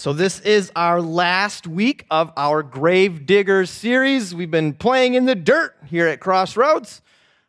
[0.00, 4.34] So, this is our last week of our Grave Diggers series.
[4.34, 7.02] We've been playing in the dirt here at Crossroads.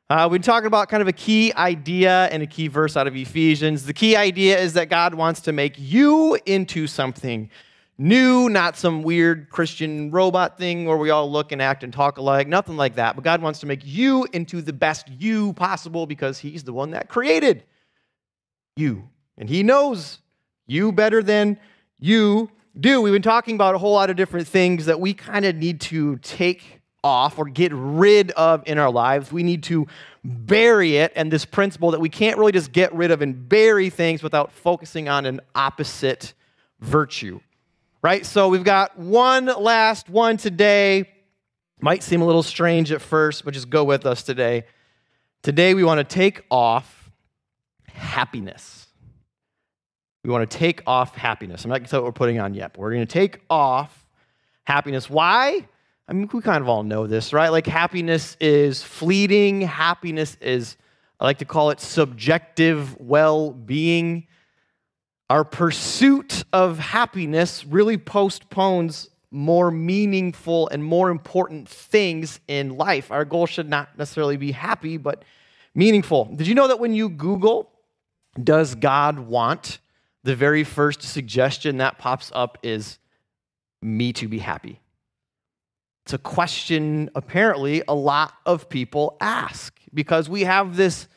[0.09, 3.15] Uh, we're talking about kind of a key idea and a key verse out of
[3.15, 3.85] Ephesians.
[3.85, 7.49] The key idea is that God wants to make you into something
[7.97, 12.17] new, not some weird Christian robot thing where we all look and act and talk
[12.17, 13.15] alike, nothing like that.
[13.15, 16.91] But God wants to make you into the best you possible because He's the one
[16.91, 17.63] that created
[18.75, 19.07] you.
[19.37, 20.19] And He knows
[20.67, 21.57] you better than
[22.01, 23.01] you do.
[23.01, 25.79] We've been talking about a whole lot of different things that we kind of need
[25.81, 29.31] to take off or get rid of in our lives.
[29.31, 29.87] We need to
[30.23, 33.89] bury it, and this principle that we can't really just get rid of and bury
[33.89, 36.33] things without focusing on an opposite
[36.79, 37.39] virtue.
[38.01, 38.25] Right?
[38.25, 41.07] So we've got one last one today.
[41.79, 44.65] Might seem a little strange at first, but just go with us today.
[45.43, 47.11] Today we want to take off
[47.87, 48.87] happiness.
[50.23, 51.63] We want to take off happiness.
[51.63, 53.39] I'm not going to tell what we're putting on yet, but we're going to take
[53.49, 54.05] off
[54.65, 55.09] happiness.
[55.09, 55.67] Why?
[56.07, 57.49] I mean, we kind of all know this, right?
[57.49, 59.61] Like, happiness is fleeting.
[59.61, 60.77] Happiness is,
[61.19, 64.27] I like to call it subjective well being.
[65.29, 73.11] Our pursuit of happiness really postpones more meaningful and more important things in life.
[73.11, 75.23] Our goal should not necessarily be happy, but
[75.73, 76.25] meaningful.
[76.25, 77.71] Did you know that when you Google,
[78.43, 79.79] does God want?
[80.23, 82.99] The very first suggestion that pops up is
[83.81, 84.79] me to be happy.
[86.05, 91.07] It's a question, apparently, a lot of people ask because we have this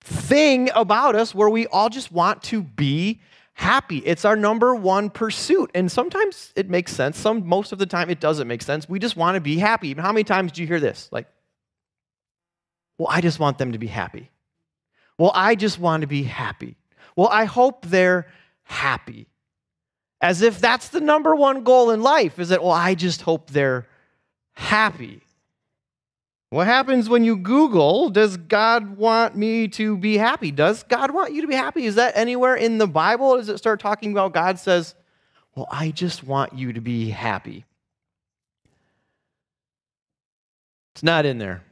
[0.00, 3.20] thing about us where we all just want to be
[3.54, 3.98] happy.
[3.98, 5.70] It's our number one pursuit.
[5.74, 7.18] And sometimes it makes sense.
[7.18, 8.88] Some most of the time it doesn't make sense.
[8.88, 9.94] We just want to be happy.
[9.94, 11.08] How many times do you hear this?
[11.10, 11.26] Like,
[12.98, 14.30] well, I just want them to be happy.
[15.18, 16.76] Well, I just want to be happy.
[17.16, 18.26] Well, I hope they're
[18.64, 19.26] happy.
[20.20, 23.50] As if that's the number one goal in life is that, well, I just hope
[23.50, 23.86] they're
[24.52, 25.22] happy.
[26.50, 30.50] What happens when you Google, does God want me to be happy?
[30.50, 31.86] Does God want you to be happy?
[31.86, 33.36] Is that anywhere in the Bible?
[33.36, 34.94] Does it start talking about God says,
[35.54, 37.64] well, I just want you to be happy?
[40.94, 41.62] It's not in there.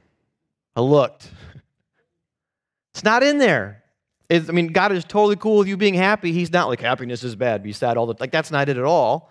[0.74, 1.30] I looked.
[2.92, 3.82] It's not in there.
[4.28, 6.32] It's, I mean, God is totally cool with you being happy.
[6.32, 8.84] He's not like happiness is bad, be sad all the like that's not it at
[8.84, 9.30] all.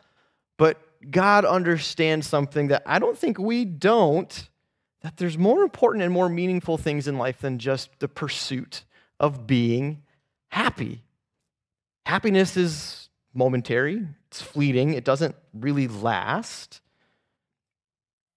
[0.57, 0.77] But
[1.09, 4.49] God understands something that I don't think we don't,
[5.01, 8.83] that there's more important and more meaningful things in life than just the pursuit
[9.19, 10.03] of being
[10.49, 11.01] happy.
[12.05, 16.81] Happiness is momentary, it's fleeting, it doesn't really last.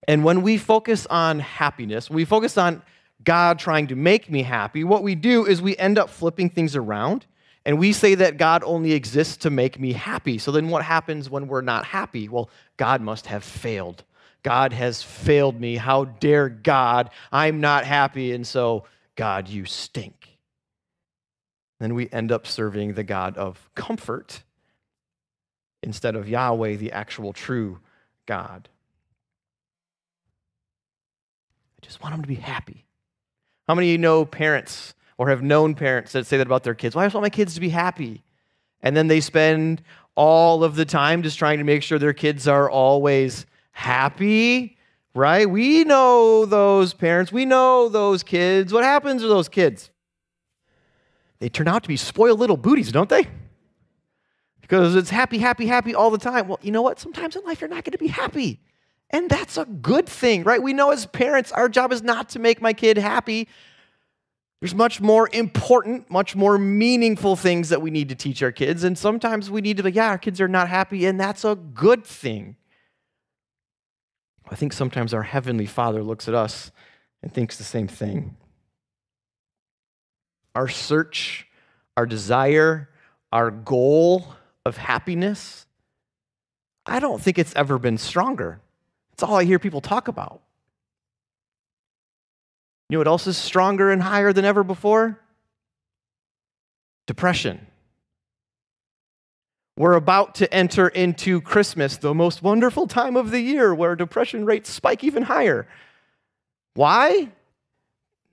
[0.09, 2.83] And when we focus on happiness, we focus on
[3.26, 6.75] God trying to make me happy, what we do is we end up flipping things
[6.75, 7.26] around
[7.66, 10.38] and we say that God only exists to make me happy.
[10.38, 12.28] So then what happens when we're not happy?
[12.28, 14.04] Well, God must have failed.
[14.44, 15.75] God has failed me.
[15.75, 17.10] How dare God?
[17.32, 18.32] I'm not happy.
[18.32, 18.84] And so,
[19.16, 20.38] God, you stink.
[21.81, 24.44] Then we end up serving the God of comfort
[25.82, 27.81] instead of Yahweh, the actual true
[28.26, 28.69] God.
[31.76, 32.87] I just want him to be happy.
[33.66, 36.75] How many of you know parents or have known parents that say that about their
[36.75, 36.94] kids?
[36.94, 38.22] Well, I just want my kids to be happy.
[38.82, 39.82] And then they spend
[40.15, 44.76] all of the time just trying to make sure their kids are always happy,
[45.15, 45.49] right?
[45.49, 48.72] We know those parents, we know those kids.
[48.72, 49.91] What happens to those kids?
[51.38, 53.28] They turn out to be spoiled little booties, don't they?
[54.60, 56.49] Because it's happy, happy, happy all the time.
[56.49, 56.99] Well, you know what?
[56.99, 58.60] Sometimes in life you're not going to be happy.
[59.11, 60.62] And that's a good thing, right?
[60.62, 63.49] We know as parents, our job is not to make my kid happy.
[64.61, 68.84] There's much more important, much more meaningful things that we need to teach our kids.
[68.84, 71.55] And sometimes we need to be, yeah, our kids are not happy, and that's a
[71.55, 72.56] good thing.
[74.49, 76.71] I think sometimes our Heavenly Father looks at us
[77.23, 78.37] and thinks the same thing.
[80.55, 81.47] Our search,
[81.97, 82.88] our desire,
[83.33, 84.34] our goal
[84.65, 85.67] of happiness,
[86.87, 88.61] I don't think it's ever been stronger.
[89.16, 90.42] That's all I hear people talk about.
[92.88, 95.18] You know what else is stronger and higher than ever before?
[97.06, 97.66] Depression.
[99.78, 104.44] We're about to enter into Christmas, the most wonderful time of the year where depression
[104.44, 105.66] rates spike even higher.
[106.74, 107.28] Why?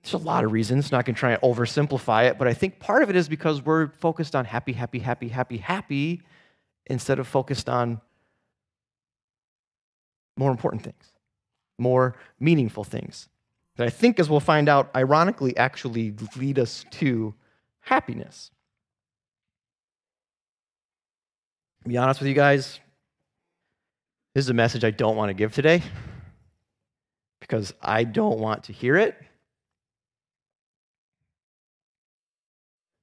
[0.02, 2.78] There's a lot of reasons, not going to try and oversimplify it, but I think
[2.78, 6.22] part of it is because we're focused on happy, happy, happy, happy, happy
[6.86, 8.00] instead of focused on
[10.36, 11.12] more important things,
[11.78, 13.28] more meaningful things
[13.76, 17.34] that I think, as we'll find out, ironically actually lead us to
[17.80, 18.50] happiness.
[21.82, 22.78] To be honest with you guys,
[24.34, 25.82] this is a message I don't want to give today
[27.40, 29.16] because I don't want to hear it.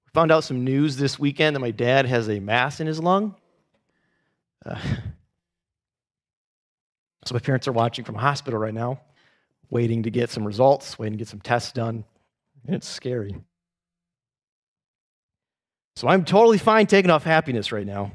[0.06, 3.00] We found out some news this weekend that my dad has a mass in his
[3.00, 3.36] lung.
[4.66, 4.80] Uh,
[7.26, 9.02] so my parents are watching from a hospital right now,
[9.70, 12.04] waiting to get some results, waiting to get some tests done.
[12.66, 13.36] And it's scary.
[15.96, 18.12] So I'm totally fine taking off happiness right now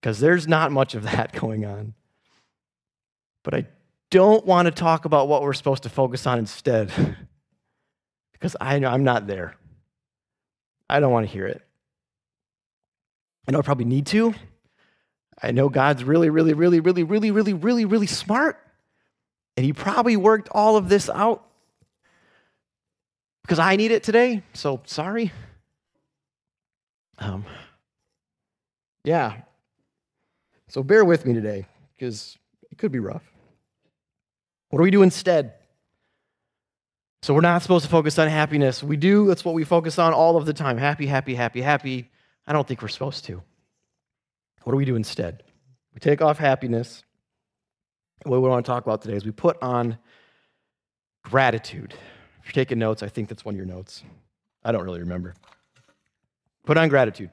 [0.00, 1.94] because there's not much of that going on.
[3.44, 3.66] But I
[4.10, 6.90] don't want to talk about what we're supposed to focus on instead
[8.32, 9.54] because I, know I'm not there.
[10.90, 11.62] I don't want to hear it.
[13.46, 14.34] I know I probably need to.
[15.42, 18.58] I know God's really, really, really, really, really, really, really, really smart.
[19.56, 21.44] And He probably worked all of this out
[23.42, 24.42] because I need it today.
[24.52, 25.32] So sorry.
[27.18, 27.44] Um,
[29.04, 29.42] yeah.
[30.68, 32.36] So bear with me today because
[32.70, 33.22] it could be rough.
[34.70, 35.54] What do we do instead?
[37.22, 38.82] So we're not supposed to focus on happiness.
[38.82, 42.10] We do, that's what we focus on all of the time happy, happy, happy, happy.
[42.46, 43.42] I don't think we're supposed to.
[44.68, 45.44] What do we do instead?
[45.94, 47.02] We take off happiness.
[48.24, 49.96] What we want to talk about today is we put on
[51.24, 51.94] gratitude.
[52.40, 54.02] If you're taking notes, I think that's one of your notes.
[54.62, 55.32] I don't really remember.
[56.66, 57.30] Put on gratitude.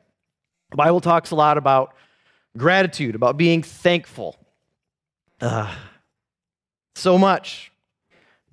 [0.71, 1.93] The Bible talks a lot about
[2.57, 4.37] gratitude, about being thankful.
[5.41, 5.75] Uh,
[6.95, 7.69] so much.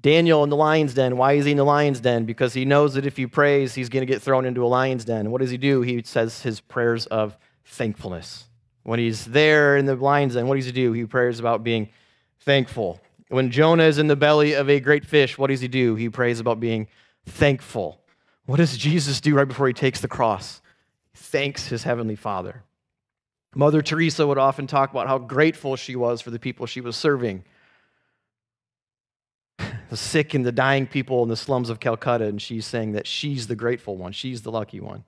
[0.01, 1.17] Daniel in the lion's den.
[1.17, 2.25] Why is he in the lion's den?
[2.25, 5.05] Because he knows that if he prays, he's going to get thrown into a lion's
[5.05, 5.31] den.
[5.31, 5.83] What does he do?
[5.83, 8.47] He says his prayers of thankfulness.
[8.83, 10.93] When he's there in the lion's den, what does he do?
[10.93, 11.89] He prays about being
[12.41, 13.01] thankful.
[13.29, 15.95] When Jonah is in the belly of a great fish, what does he do?
[15.95, 16.89] He prays about being
[17.25, 18.01] thankful.
[18.47, 20.61] What does Jesus do right before he takes the cross?
[21.13, 22.65] He thanks his heavenly Father.
[23.55, 26.97] Mother Teresa would often talk about how grateful she was for the people she was
[26.97, 27.45] serving
[29.91, 33.07] the sick and the dying people in the slums of Calcutta, and she's saying that
[33.07, 35.05] she's the grateful one, she's the lucky one.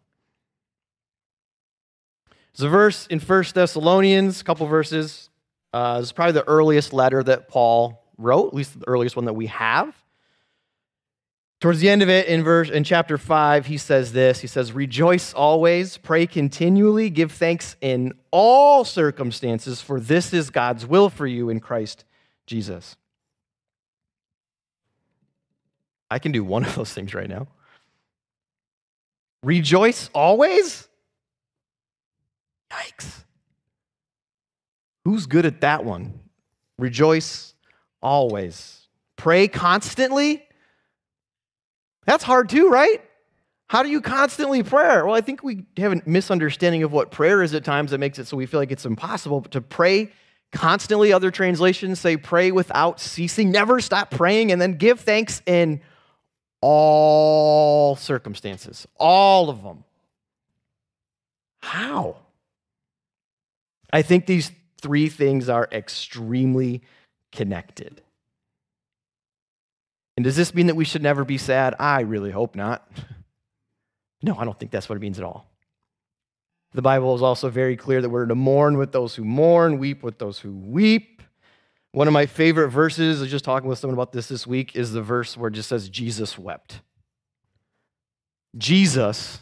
[2.57, 5.29] There's a verse in 1 Thessalonians, a couple verses.
[5.73, 9.25] Uh, this is probably the earliest letter that Paul wrote, at least the earliest one
[9.25, 9.93] that we have.
[11.61, 14.41] Towards the end of it, in verse in chapter five, he says this.
[14.41, 20.87] He says, "Rejoice always, pray continually, give thanks in all circumstances, for this is God's
[20.87, 22.05] will for you in Christ
[22.47, 22.97] Jesus."
[26.11, 27.49] I can do one of those things right now.
[29.43, 30.87] Rejoice always?
[32.75, 33.25] Yikes.
[35.05, 36.19] Who's good at that one?
[36.79, 37.55] Rejoice
[38.03, 38.89] always.
[39.17, 40.45] Pray constantly?
[42.07, 43.03] That's hard too, right?
[43.67, 45.03] How do you constantly pray?
[45.03, 48.19] Well, I think we have a misunderstanding of what prayer is at times that makes
[48.19, 49.43] it so we feel like it's impossible.
[49.43, 50.13] To pray
[50.53, 55.81] constantly, other translations say pray without ceasing, never stop praying, and then give thanks in
[56.61, 59.85] all circumstances, all of them.
[61.61, 62.17] How?
[63.95, 64.51] I think these
[64.83, 66.83] three things are extremely
[67.31, 68.03] connected.
[70.17, 71.77] And does this mean that we should never be sad?
[71.79, 72.87] I really hope not.
[74.23, 75.47] No, I don't think that's what it means at all.
[76.73, 80.03] The Bible is also very clear that we're to mourn with those who mourn, weep
[80.03, 81.21] with those who weep.
[81.93, 84.77] One of my favorite verses, I was just talking with someone about this this week,
[84.77, 86.81] is the verse where it just says, Jesus wept.
[88.57, 89.41] Jesus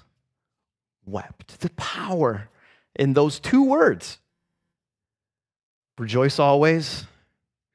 [1.06, 1.60] wept.
[1.60, 2.48] The power
[2.96, 4.18] in those two words.
[5.98, 7.04] Rejoice always,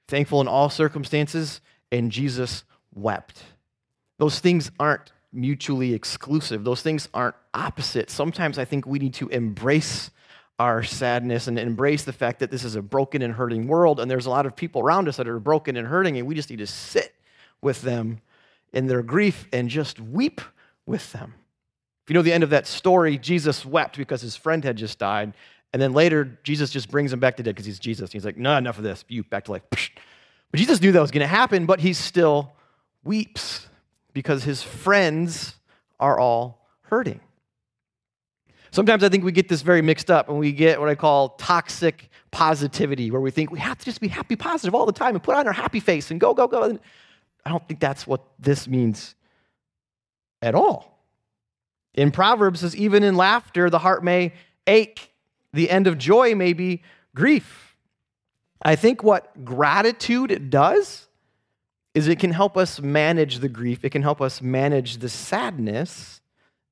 [0.07, 3.43] thankful in all circumstances, and Jesus wept.
[4.17, 8.09] Those things aren't mutually exclusive, those things aren't opposite.
[8.09, 10.09] Sometimes I think we need to embrace
[10.59, 14.09] our sadness and embrace the fact that this is a broken and hurting world, and
[14.09, 16.50] there's a lot of people around us that are broken and hurting, and we just
[16.50, 17.13] need to sit
[17.62, 18.19] with them
[18.74, 20.41] in their grief and just weep
[20.86, 21.36] with them.
[22.03, 24.97] If you know the end of that story, Jesus wept because his friend had just
[24.97, 25.33] died,
[25.77, 28.12] and then later Jesus just brings him back to dead because he's Jesus.
[28.12, 29.05] He's like, no, enough of this.
[29.10, 29.62] You back to life.
[29.69, 32.51] But Jesus knew that was going to happen, but he still
[33.03, 33.67] weeps
[34.12, 35.53] because his friends
[36.00, 37.19] are all hurting.
[38.72, 41.29] Sometimes I think we get this very mixed up and we get what I call
[41.29, 45.13] toxic positivity, where we think we have to just be happy positive all the time
[45.13, 46.63] and put on our happy face and go, go, go.
[46.63, 46.79] And
[47.46, 49.13] I don't think that's what this means
[50.41, 51.03] at all.
[51.93, 54.34] In Proverbs, says, even in laughter, the heart may
[54.65, 55.13] ache.
[55.54, 56.84] The end of joy may be
[57.16, 57.75] grief.
[58.62, 61.08] I think what gratitude does
[61.94, 66.22] is it can help us manage the grief, it can help us manage the sadness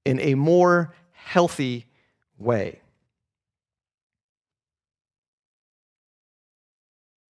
[0.05, 1.87] in a more healthy
[2.37, 2.79] way.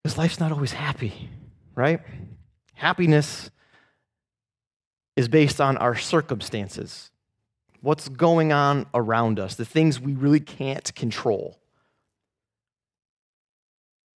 [0.03, 1.29] Because life's not always happy,
[1.73, 2.01] right?
[2.73, 3.49] Happiness
[5.15, 7.09] is based on our circumstances,
[7.81, 11.59] what's going on around us, the things we really can't control.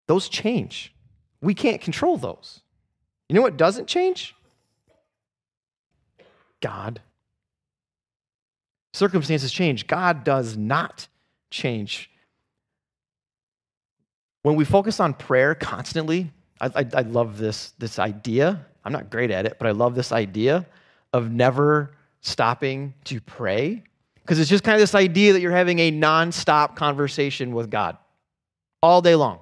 [0.07, 0.93] Those change.
[1.41, 2.61] We can't control those.
[3.29, 4.35] You know what doesn't change?
[6.61, 7.01] God.
[8.93, 9.85] Circumstances change.
[9.87, 11.07] God does not
[11.51, 12.09] change.
[14.43, 18.65] When we focus on prayer constantly, I, I, I, love this, this idea.
[18.83, 20.65] I'm not great at it, but I love this idea
[21.13, 21.96] of never
[22.27, 23.83] stopping to pray.
[24.21, 27.97] Because it's just kind of this idea that you're having a nonstop conversation with God
[28.83, 29.39] all day long.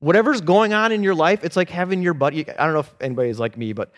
[0.00, 2.48] Whatever's going on in your life, it's like having your buddy.
[2.48, 3.92] I don't know if anybody's like me, but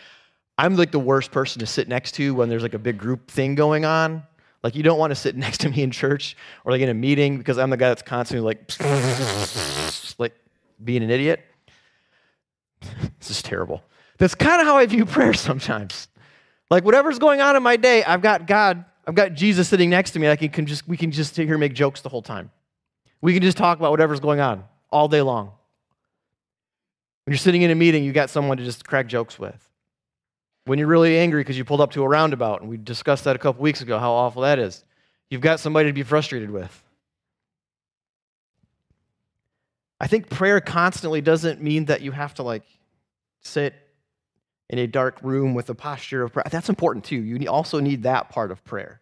[0.58, 3.30] I'm like the worst person to sit next to when there's like a big group
[3.30, 4.22] thing going on.
[4.62, 6.94] Like you don't want to sit next to me in church or like in a
[6.94, 8.70] meeting because I'm the guy that's constantly like
[10.18, 10.34] like
[10.84, 11.44] being an idiot.
[13.18, 13.82] this is terrible.
[14.18, 16.06] That's kind of how I view prayer sometimes.
[16.72, 20.12] Like whatever's going on in my day, I've got God, I've got Jesus sitting next
[20.12, 20.30] to me.
[20.30, 22.50] I can just we can just sit here and make jokes the whole time.
[23.20, 25.52] We can just talk about whatever's going on all day long.
[27.26, 29.68] When you're sitting in a meeting, you got someone to just crack jokes with.
[30.64, 33.36] When you're really angry because you pulled up to a roundabout, and we discussed that
[33.36, 34.82] a couple weeks ago, how awful that is,
[35.28, 36.82] you've got somebody to be frustrated with.
[40.00, 42.64] I think prayer constantly doesn't mean that you have to like
[43.42, 43.74] sit
[44.72, 46.46] in a dark room with a posture of prayer.
[46.50, 47.16] That's important too.
[47.16, 49.00] You also need that part of prayer.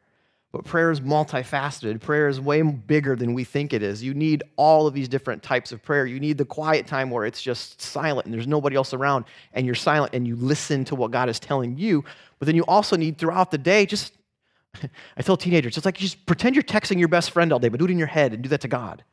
[0.50, 2.00] But prayer is multifaceted.
[2.00, 4.02] Prayer is way bigger than we think it is.
[4.02, 6.06] You need all of these different types of prayer.
[6.06, 9.64] You need the quiet time where it's just silent and there's nobody else around and
[9.64, 12.04] you're silent and you listen to what God is telling you.
[12.40, 14.12] But then you also need throughout the day, just,
[15.16, 17.78] I tell teenagers, it's like just pretend you're texting your best friend all day, but
[17.78, 19.04] do it in your head and do that to God.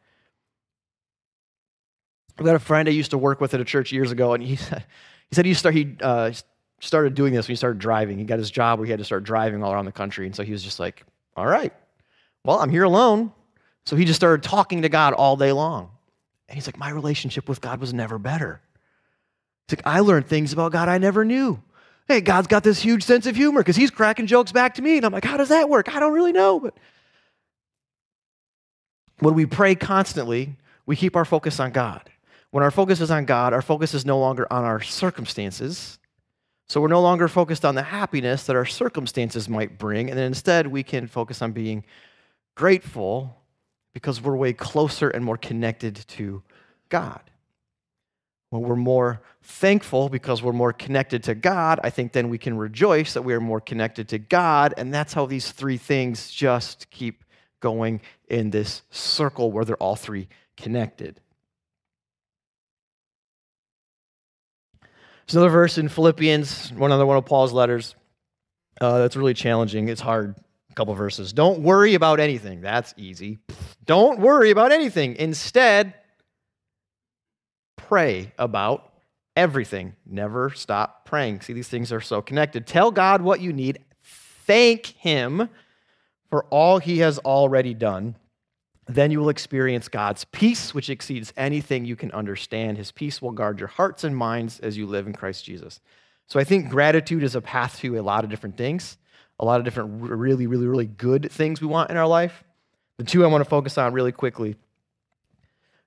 [2.40, 4.44] I've got a friend I used to work with at a church years ago, and
[4.44, 4.86] he said
[5.30, 6.32] he, said he, start, he uh,
[6.80, 8.18] started doing this when he started driving.
[8.18, 10.26] He got his job where he had to start driving all around the country.
[10.26, 11.04] And so he was just like,
[11.36, 11.74] all right,
[12.44, 13.32] well, I'm here alone.
[13.86, 15.92] So he just started talking to God all day long.
[16.50, 18.62] And he's like, My relationship with God was never better.
[19.68, 21.62] He's like, I learned things about God I never knew.
[22.08, 24.98] Hey, God's got this huge sense of humor because he's cracking jokes back to me.
[24.98, 25.94] And I'm like, How does that work?
[25.94, 26.60] I don't really know.
[26.60, 26.74] But
[29.20, 30.56] when we pray constantly,
[30.86, 32.10] we keep our focus on God.
[32.52, 36.00] When our focus is on God, our focus is no longer on our circumstances,
[36.70, 40.26] so we're no longer focused on the happiness that our circumstances might bring, and then
[40.26, 41.84] instead we can focus on being
[42.56, 43.38] grateful
[43.94, 46.44] because we're way closer and more connected to
[46.90, 47.22] God.
[48.50, 52.58] When we're more thankful because we're more connected to God, I think then we can
[52.58, 54.74] rejoice that we are more connected to God.
[54.78, 57.24] And that's how these three things just keep
[57.60, 61.20] going in this circle where they're all three connected.
[65.28, 67.96] There's another verse in Philippians, one other one of Paul's letters.
[68.80, 69.90] Uh, that's really challenging.
[69.90, 70.36] It's hard.
[70.72, 71.34] A couple verses.
[71.34, 72.62] Don't worry about anything.
[72.62, 73.40] That's easy.
[73.86, 75.16] Don't worry about anything.
[75.18, 75.96] Instead,
[77.76, 78.94] pray about
[79.36, 79.96] everything.
[80.06, 81.42] Never stop praying.
[81.42, 82.66] See, these things are so connected.
[82.66, 83.80] Tell God what you need.
[84.04, 85.50] Thank Him
[86.30, 88.16] for all He has already done
[88.88, 92.78] then you will experience God's peace, which exceeds anything you can understand.
[92.78, 95.80] His peace will guard your hearts and minds as you live in Christ Jesus.
[96.28, 98.98] So I think gratitude is a path to a lot of different things,
[99.40, 102.44] a lot of different really, really, really good things we want in our life.
[102.98, 104.56] The two I want to focus on really quickly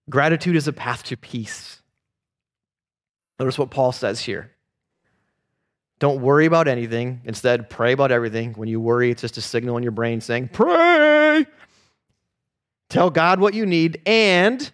[0.09, 1.81] gratitude is a path to peace.
[3.39, 4.51] Notice what Paul says here.
[6.01, 7.21] Don't worry about anything.
[7.25, 8.55] Instead, pray about everything.
[8.55, 11.47] When you worry, it's just a signal in your brain saying, Pray!
[12.91, 14.71] Tell God what you need and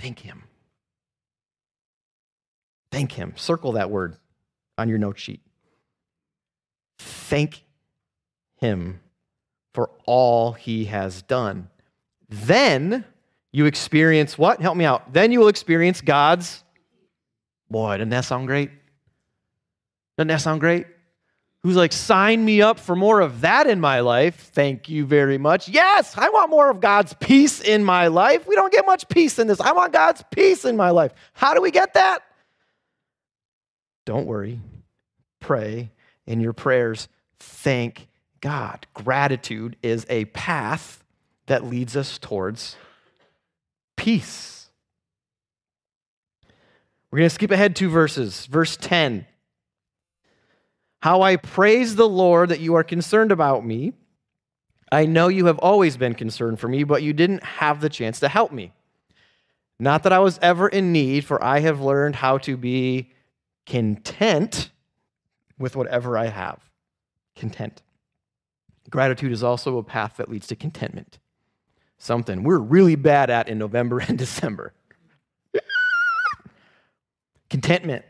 [0.00, 0.44] thank Him.
[2.90, 3.34] Thank Him.
[3.36, 4.16] Circle that word
[4.78, 5.40] on your note sheet.
[6.98, 7.62] Thank
[8.56, 9.00] Him
[9.74, 11.68] for all He has done.
[12.30, 13.04] Then
[13.52, 14.62] you experience what?
[14.62, 15.12] Help me out.
[15.12, 16.64] Then you will experience God's.
[17.70, 18.70] Boy, doesn't that sound great?
[20.16, 20.86] Doesn't that sound great?
[21.64, 24.50] Who's like, sign me up for more of that in my life.
[24.52, 25.66] Thank you very much.
[25.66, 28.46] Yes, I want more of God's peace in my life.
[28.46, 29.62] We don't get much peace in this.
[29.62, 31.12] I want God's peace in my life.
[31.32, 32.22] How do we get that?
[34.04, 34.60] Don't worry.
[35.40, 35.90] Pray
[36.26, 37.08] in your prayers.
[37.38, 38.08] Thank
[38.42, 38.86] God.
[38.92, 41.02] Gratitude is a path
[41.46, 42.76] that leads us towards
[43.96, 44.68] peace.
[47.10, 48.44] We're going to skip ahead two verses.
[48.44, 49.26] Verse 10.
[51.04, 53.92] How I praise the Lord that you are concerned about me.
[54.90, 58.20] I know you have always been concerned for me, but you didn't have the chance
[58.20, 58.72] to help me.
[59.78, 63.12] Not that I was ever in need, for I have learned how to be
[63.66, 64.70] content
[65.58, 66.58] with whatever I have.
[67.36, 67.82] Content.
[68.88, 71.18] Gratitude is also a path that leads to contentment.
[71.98, 74.72] Something we're really bad at in November and December.
[77.50, 78.06] contentment.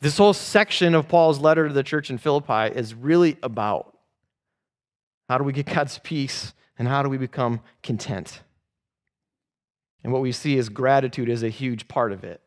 [0.00, 3.96] This whole section of Paul's letter to the church in Philippi is really about
[5.28, 8.40] how do we get God's peace and how do we become content.
[10.02, 12.40] And what we see is gratitude is a huge part of it.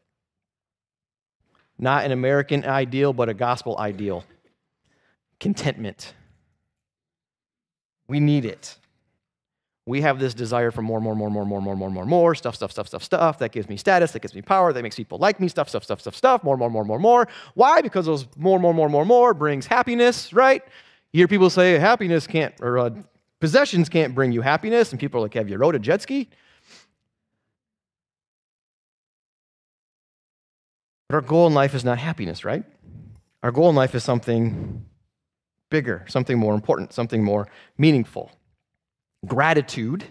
[1.77, 4.25] Not an American ideal, but a gospel ideal.
[5.39, 6.13] Contentment.
[8.07, 8.77] We need it.
[9.85, 12.55] We have this desire for more, more, more, more, more, more, more, more, more, stuff,
[12.55, 13.39] stuff, stuff, stuff, stuff.
[13.39, 15.83] That gives me status, that gives me power, that makes people like me, stuff, stuff,
[15.83, 17.27] stuff, stuff, stuff, more, more, more, more, more.
[17.55, 17.81] Why?
[17.81, 20.63] Because those more, more, more, more, more brings happiness, right?
[21.11, 22.91] You hear people say happiness can't, or uh,
[23.41, 26.29] possessions can't bring you happiness, and people are like, have you rode a jet ski?
[31.09, 32.63] But our goal in life is not happiness, right?
[33.43, 34.85] Our goal in life is something
[35.69, 38.31] bigger, something more important, something more meaningful.
[39.25, 40.05] Gratitude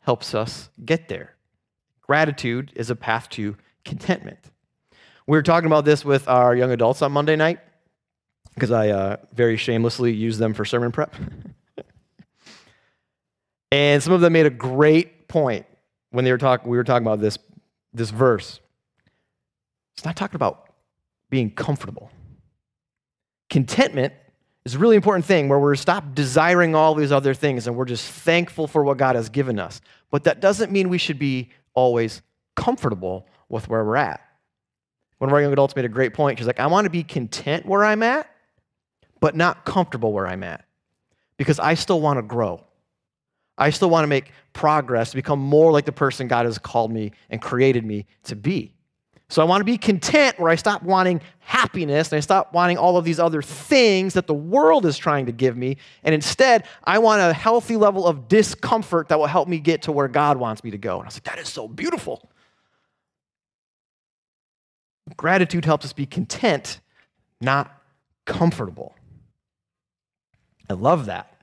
[0.00, 1.34] helps us get there.
[2.02, 4.38] Gratitude is a path to contentment.
[5.26, 7.60] We were talking about this with our young adults on Monday night
[8.54, 11.14] because I uh, very shamelessly use them for sermon prep.
[13.72, 15.66] and some of them made a great point
[16.10, 16.70] when they were talking.
[16.70, 17.38] We were talking about this
[17.92, 18.60] this verse.
[19.96, 20.70] It's not talking about
[21.30, 22.10] being comfortable.
[23.50, 24.14] Contentment
[24.72, 27.84] is a really important thing where we're stop desiring all these other things and we're
[27.84, 29.80] just thankful for what God has given us.
[30.10, 32.22] But that doesn't mean we should be always
[32.56, 34.20] comfortable with where we're at.
[35.18, 36.38] One of our young adults made a great point.
[36.38, 38.28] She's like, I want to be content where I'm at,
[39.20, 40.64] but not comfortable where I'm at
[41.36, 42.64] because I still want to grow.
[43.56, 46.92] I still want to make progress to become more like the person God has called
[46.92, 48.74] me and created me to be.
[49.30, 52.78] So I want to be content where I stop wanting happiness and I stop wanting
[52.78, 55.76] all of these other things that the world is trying to give me.
[56.02, 59.92] And instead, I want a healthy level of discomfort that will help me get to
[59.92, 60.96] where God wants me to go.
[60.96, 62.30] And I was like, that is so beautiful.
[65.16, 66.80] Gratitude helps us be content,
[67.40, 67.70] not
[68.24, 68.94] comfortable.
[70.70, 71.34] I love that.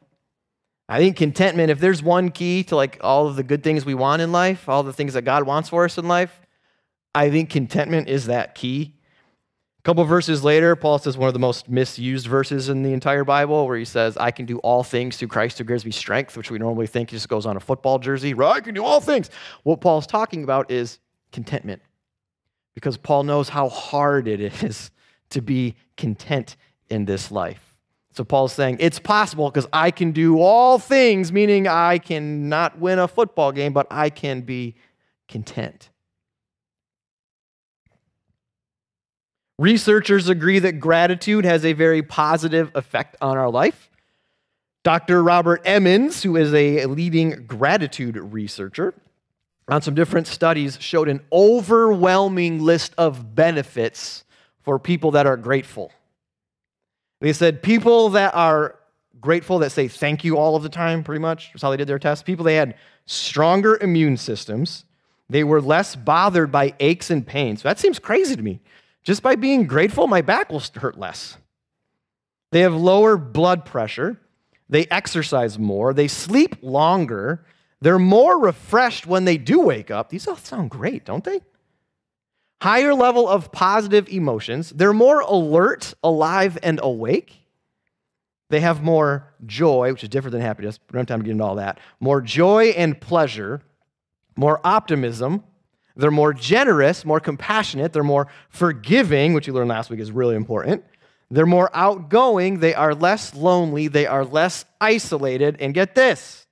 [0.88, 3.96] I think contentment, if there's one key to like all of the good things we
[3.96, 6.45] want in life, all the things that God wants for us in life,
[7.16, 8.94] I think contentment is that key.
[9.80, 13.24] A couple verses later, Paul says one of the most misused verses in the entire
[13.24, 16.36] Bible, where he says, I can do all things through Christ who gives me strength,
[16.36, 18.34] which we normally think just goes on a football jersey.
[18.34, 18.58] Right?
[18.58, 19.30] I can do all things.
[19.64, 21.00] What Paul's talking about is
[21.32, 21.82] contentment,
[22.74, 24.92] because Paul knows how hard it is
[25.30, 26.58] to be content
[26.90, 27.78] in this life.
[28.12, 33.00] So Paul's saying, it's possible because I can do all things, meaning I cannot win
[33.00, 34.76] a football game, but I can be
[35.28, 35.90] content.
[39.58, 43.90] Researchers agree that gratitude has a very positive effect on our life.
[44.84, 45.24] Dr.
[45.24, 48.94] Robert Emmons, who is a leading gratitude researcher,
[49.68, 54.24] on some different studies showed an overwhelming list of benefits
[54.62, 55.92] for people that are grateful.
[57.22, 58.76] They said people that are
[59.22, 61.88] grateful, that say thank you all of the time, pretty much, that's how they did
[61.88, 62.26] their test.
[62.26, 64.84] People, they had stronger immune systems.
[65.30, 67.64] They were less bothered by aches and pains.
[67.64, 68.60] That seems crazy to me.
[69.06, 71.38] Just by being grateful, my back will hurt less.
[72.52, 74.20] They have lower blood pressure.
[74.68, 75.94] They exercise more.
[75.94, 77.46] They sleep longer.
[77.82, 80.10] They're more refreshed when they do wake up.
[80.10, 81.42] These all sound great, don't they?
[82.62, 84.72] Higher level of positive emotions.
[84.72, 87.36] They're more alert, alive, and awake.
[88.50, 90.80] They have more joy, which is different than happiness.
[90.90, 91.80] We don't have time to get into all that.
[92.00, 93.62] More joy and pleasure,
[94.36, 95.44] more optimism,
[95.96, 100.36] they're more generous, more compassionate, they're more forgiving, which you learned last week is really
[100.36, 100.84] important.
[101.32, 106.46] They're more outgoing, they are less lonely, they are less isolated, and get this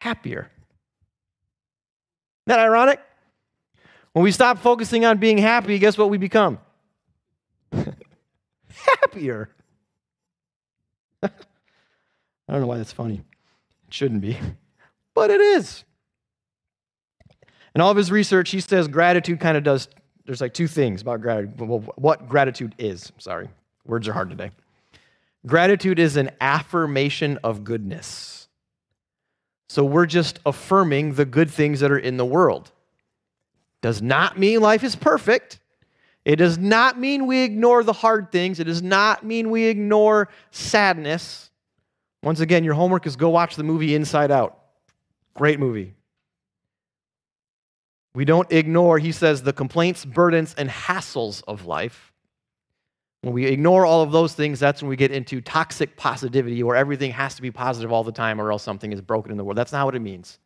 [0.00, 0.50] happier.
[2.46, 3.00] Isn't that ironic?
[4.12, 6.58] When we stop focusing on being happy, guess what we become?
[7.72, 9.48] Happier.
[11.22, 11.30] I
[12.48, 13.22] don't know why that's funny.
[13.88, 14.38] It shouldn't be,
[15.14, 15.84] but it is.
[17.74, 19.88] In all of his research, he says gratitude kind of does,
[20.26, 21.60] there's like two things about gratitude.
[21.60, 23.48] Well, what gratitude is, sorry,
[23.84, 24.50] words are hard today.
[25.46, 28.48] Gratitude is an affirmation of goodness.
[29.68, 32.70] So we're just affirming the good things that are in the world.
[33.82, 35.58] Does not mean life is perfect.
[36.24, 38.60] It does not mean we ignore the hard things.
[38.60, 41.50] It does not mean we ignore sadness.
[42.22, 44.58] Once again, your homework is go watch the movie Inside Out.
[45.34, 45.92] Great movie.
[48.14, 52.12] We don't ignore, he says, the complaints, burdens, and hassles of life.
[53.22, 56.76] When we ignore all of those things, that's when we get into toxic positivity where
[56.76, 59.44] everything has to be positive all the time or else something is broken in the
[59.44, 59.56] world.
[59.56, 60.38] That's not what it means.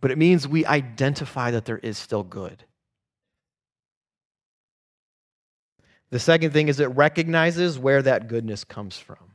[0.00, 2.64] But it means we identify that there is still good.
[6.10, 9.32] The second thing is it recognizes where that goodness comes from.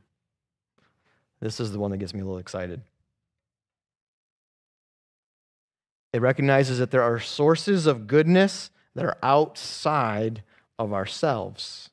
[1.41, 2.81] This is the one that gets me a little excited.
[6.13, 10.43] It recognizes that there are sources of goodness that are outside
[10.77, 11.89] of ourselves.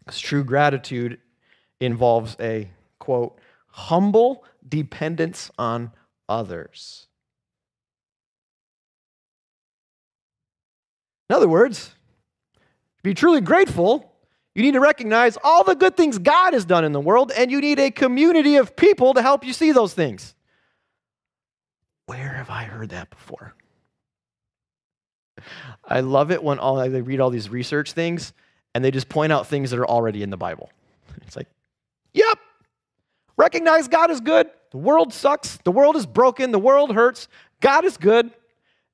[0.00, 1.20] Because true gratitude
[1.80, 5.92] involves a, quote, humble dependence on
[6.28, 7.06] others.
[11.30, 11.94] In other words,
[12.54, 14.12] to be truly grateful,
[14.54, 17.50] you need to recognize all the good things God has done in the world, and
[17.50, 20.34] you need a community of people to help you see those things.
[22.06, 23.54] Where have I heard that before?
[25.84, 28.32] I love it when all, they read all these research things
[28.74, 30.70] and they just point out things that are already in the Bible.
[31.26, 31.48] It's like,
[32.14, 32.38] yep,
[33.36, 34.48] recognize God is good.
[34.70, 35.58] The world sucks.
[35.58, 36.52] The world is broken.
[36.52, 37.28] The world hurts.
[37.60, 38.30] God is good.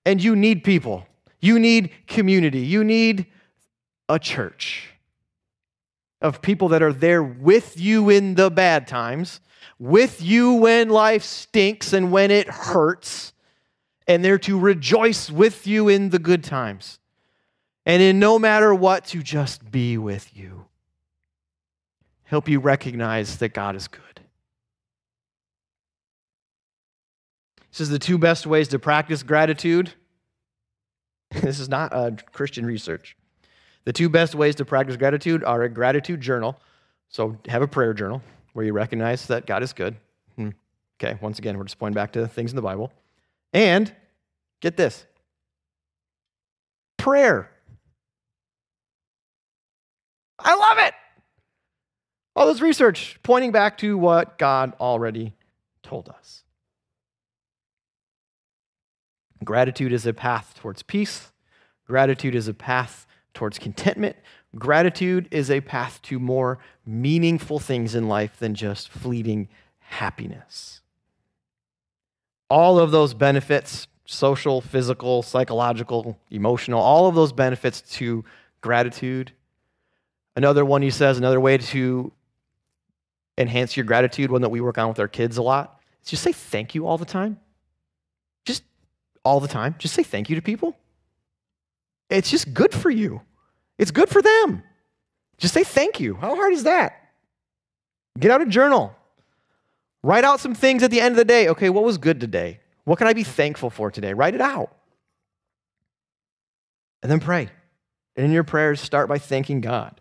[0.04, 1.06] And you need people.
[1.40, 2.60] You need community.
[2.60, 3.26] You need
[4.08, 4.90] a church
[6.20, 9.40] of people that are there with you in the bad times,
[9.78, 13.32] with you when life stinks and when it hurts,
[14.06, 16.98] and they're to rejoice with you in the good times.
[17.84, 20.66] And in no matter what, to just be with you.
[22.24, 24.02] Help you recognize that God is good.
[27.70, 29.92] This is the two best ways to practice gratitude.
[31.42, 33.14] This is not a Christian research.
[33.84, 36.58] The two best ways to practice gratitude are a gratitude journal.
[37.10, 38.22] So have a prayer journal
[38.58, 39.94] where you recognize that God is good.
[40.34, 40.48] Hmm.
[41.00, 42.92] Okay, once again, we're just pointing back to things in the Bible.
[43.52, 43.94] And
[44.60, 45.06] get this
[46.96, 47.52] prayer.
[50.40, 50.92] I love it.
[52.34, 55.36] All this research pointing back to what God already
[55.84, 56.42] told us.
[59.44, 61.30] Gratitude is a path towards peace.
[61.86, 64.16] Gratitude is a path towards contentment.
[64.56, 69.48] Gratitude is a path to more meaningful things in life than just fleeting
[69.78, 70.80] happiness.
[72.48, 78.24] All of those benefits social, physical, psychological, emotional, all of those benefits to
[78.62, 79.32] gratitude.
[80.34, 82.10] Another one he says, another way to
[83.36, 86.22] enhance your gratitude, one that we work on with our kids a lot, is just
[86.22, 87.38] say thank you all the time
[88.46, 88.62] Just
[89.24, 89.74] all the time.
[89.78, 90.74] Just say thank you to people.
[92.08, 93.20] It's just good for you,
[93.76, 94.62] it's good for them.
[95.38, 96.14] Just say thank you.
[96.14, 97.00] How hard is that?
[98.18, 98.94] Get out a journal.
[100.02, 101.48] Write out some things at the end of the day.
[101.48, 102.60] Okay, what was good today?
[102.84, 104.14] What can I be thankful for today?
[104.14, 104.74] Write it out.
[107.02, 107.48] And then pray.
[108.16, 110.00] And in your prayers, start by thanking God.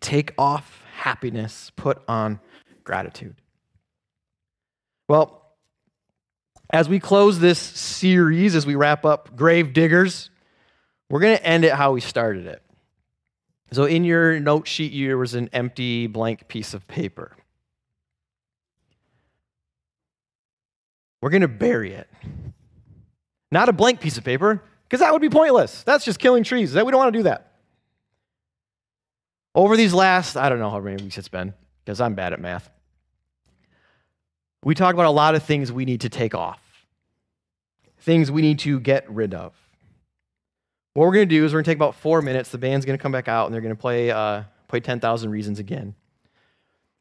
[0.00, 2.40] Take off happiness, put on
[2.82, 3.36] gratitude.
[5.08, 5.42] Well,
[6.70, 10.30] as we close this series, as we wrap up Grave Diggers,
[11.10, 12.62] we're going to end it how we started it.
[13.74, 17.36] So, in your note sheet, there was an empty blank piece of paper.
[21.20, 22.08] We're going to bury it.
[23.50, 25.82] Not a blank piece of paper, because that would be pointless.
[25.82, 26.72] That's just killing trees.
[26.72, 27.52] That We don't want to do that.
[29.54, 32.40] Over these last, I don't know how many weeks it's been, because I'm bad at
[32.40, 32.70] math
[34.64, 36.60] we talk about a lot of things we need to take off,
[37.98, 39.52] things we need to get rid of.
[40.94, 42.50] What we're going to do is we're going to take about four minutes.
[42.50, 45.30] The band's going to come back out and they're going to play, uh, play 10,000
[45.30, 45.94] Reasons again.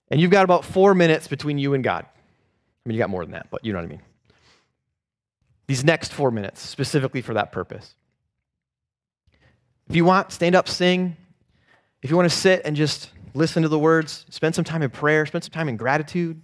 [0.10, 2.06] And you've got about four minutes between you and God.
[2.06, 4.02] I mean, you got more than that, but you know what I mean.
[5.68, 7.96] These next four minutes, specifically for that purpose.
[9.90, 11.16] If you want, stand up, sing.
[12.02, 14.90] If you want to sit and just listen to the words, spend some time in
[14.90, 16.42] prayer, spend some time in gratitude.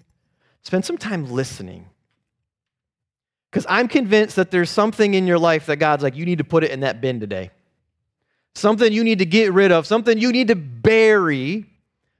[0.62, 1.88] Spend some time listening.
[3.52, 6.44] Because I'm convinced that there's something in your life that God's like, you need to
[6.44, 7.52] put it in that bin today.
[8.56, 11.66] Something you need to get rid of, something you need to bury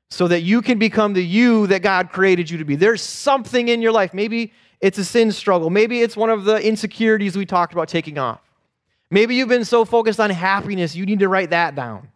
[0.10, 2.76] so that you can become the you that God created you to be.
[2.76, 4.14] There's something in your life.
[4.14, 5.70] Maybe it's a sin struggle.
[5.70, 8.42] Maybe it's one of the insecurities we talked about taking off.
[9.12, 12.10] Maybe you've been so focused on happiness, you need to write that down.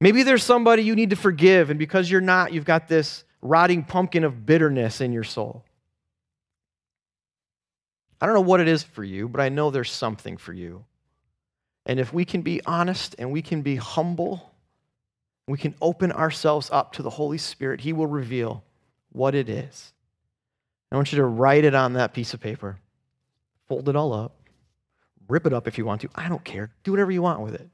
[0.00, 3.82] Maybe there's somebody you need to forgive, and because you're not, you've got this rotting
[3.82, 5.64] pumpkin of bitterness in your soul.
[8.20, 10.84] I don't know what it is for you, but I know there's something for you.
[11.84, 14.52] And if we can be honest and we can be humble,
[15.48, 18.62] we can open ourselves up to the Holy Spirit, He will reveal
[19.10, 19.92] what it is.
[20.92, 22.78] I want you to write it on that piece of paper,
[23.66, 24.36] fold it all up,
[25.26, 26.10] rip it up if you want to.
[26.14, 26.70] I don't care.
[26.84, 27.68] Do whatever you want with it.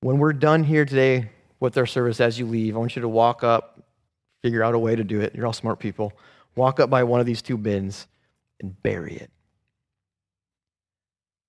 [0.00, 3.08] When we're done here today with their service as you leave, I want you to
[3.08, 3.82] walk up,
[4.42, 5.34] figure out a way to do it.
[5.34, 6.12] You're all smart people.
[6.56, 8.06] Walk up by one of these two bins
[8.60, 9.30] and bury it.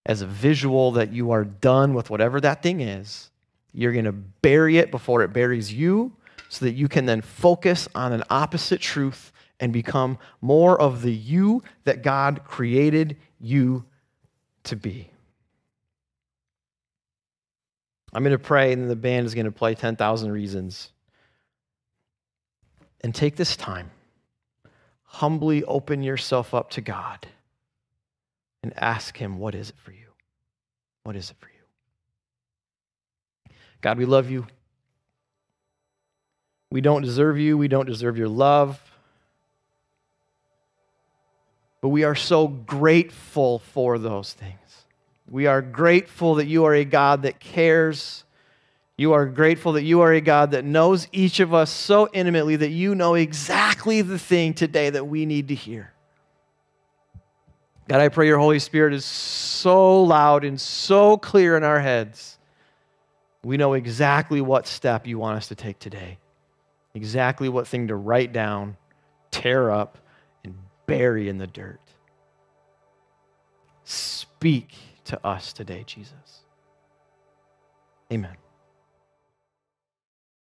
[0.06, 3.32] As a visual that you are done with whatever that thing is,
[3.74, 6.14] you're going to bury it before it buries you
[6.50, 11.14] so that you can then focus on an opposite truth and become more of the
[11.14, 13.86] you that God created you
[14.64, 15.10] to be.
[18.16, 20.90] I'm going to pray, and the band is going to play 10,000 Reasons.
[23.02, 23.92] And take this time,
[25.04, 27.28] humbly open yourself up to God
[28.64, 30.08] and ask Him, What is it for you?
[31.04, 33.54] What is it for you?
[33.82, 34.48] God, we love you.
[36.72, 37.58] We don't deserve you.
[37.58, 38.80] We don't deserve your love.
[41.82, 44.65] But we are so grateful for those things.
[45.30, 48.24] We are grateful that you are a God that cares.
[48.98, 52.56] You are grateful that you are a God that knows each of us so intimately
[52.58, 55.92] that you know exactly the thing today that we need to hear.
[57.88, 62.38] God, I pray your Holy Spirit is so loud and so clear in our heads.
[63.44, 66.18] We know exactly what step you want us to take today,
[66.96, 68.78] exactly what thing to write down,
[69.30, 70.00] tear up,
[70.44, 70.56] and
[70.88, 71.80] bury in the dirt.
[73.84, 74.74] Speak
[75.06, 76.46] to us today, Jesus.
[78.12, 78.36] Amen.